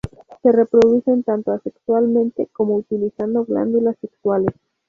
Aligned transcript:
Se 0.41 0.51
reproducen 0.51 1.21
tanto 1.21 1.51
asexualmente, 1.51 2.47
como 2.53 2.75
utilizando 2.75 3.45
glándulas 3.45 3.97
sexuales. 4.01 4.55